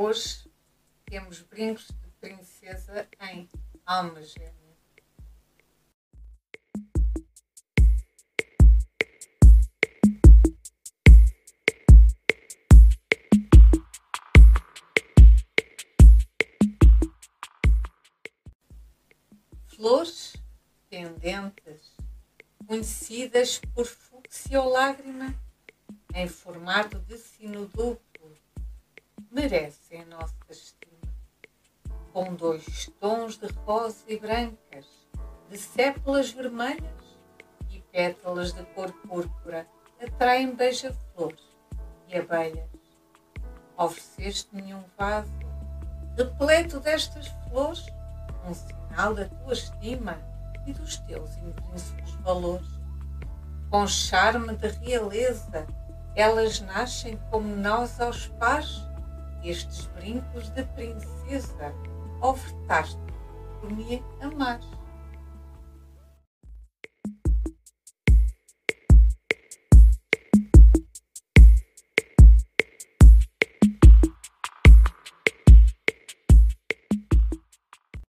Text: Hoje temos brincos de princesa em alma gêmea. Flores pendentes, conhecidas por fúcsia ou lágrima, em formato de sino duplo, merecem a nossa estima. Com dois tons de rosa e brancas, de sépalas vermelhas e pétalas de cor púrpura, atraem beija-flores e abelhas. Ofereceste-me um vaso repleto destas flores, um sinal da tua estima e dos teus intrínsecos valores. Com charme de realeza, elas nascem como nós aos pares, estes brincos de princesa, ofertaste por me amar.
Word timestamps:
Hoje 0.00 0.48
temos 1.06 1.40
brincos 1.40 1.88
de 1.88 2.08
princesa 2.20 3.08
em 3.20 3.50
alma 3.84 4.22
gêmea. 4.22 4.52
Flores 19.66 20.36
pendentes, 20.88 21.92
conhecidas 22.68 23.60
por 23.74 23.84
fúcsia 23.84 24.60
ou 24.60 24.68
lágrima, 24.70 25.34
em 26.14 26.28
formato 26.28 27.00
de 27.00 27.18
sino 27.18 27.66
duplo, 27.66 28.07
merecem 29.38 30.02
a 30.02 30.04
nossa 30.06 30.34
estima. 30.50 31.14
Com 32.12 32.34
dois 32.34 32.90
tons 32.98 33.38
de 33.38 33.46
rosa 33.64 34.02
e 34.08 34.18
brancas, 34.18 34.86
de 35.48 35.56
sépalas 35.56 36.32
vermelhas 36.32 37.16
e 37.70 37.80
pétalas 37.92 38.52
de 38.52 38.64
cor 38.74 38.92
púrpura, 39.06 39.64
atraem 40.02 40.56
beija-flores 40.56 41.46
e 42.08 42.18
abelhas. 42.18 42.68
Ofereceste-me 43.76 44.74
um 44.74 44.82
vaso 44.98 45.30
repleto 46.16 46.80
destas 46.80 47.28
flores, 47.48 47.86
um 48.44 48.52
sinal 48.52 49.14
da 49.14 49.26
tua 49.26 49.52
estima 49.52 50.18
e 50.66 50.72
dos 50.72 50.96
teus 50.96 51.30
intrínsecos 51.36 52.10
valores. 52.24 52.68
Com 53.70 53.86
charme 53.86 54.56
de 54.56 54.66
realeza, 54.66 55.64
elas 56.16 56.58
nascem 56.60 57.16
como 57.30 57.54
nós 57.54 58.00
aos 58.00 58.26
pares, 58.26 58.87
estes 59.44 59.86
brincos 59.94 60.50
de 60.54 60.64
princesa, 60.64 61.72
ofertaste 62.20 63.00
por 63.60 63.72
me 63.72 64.02
amar. 64.20 64.60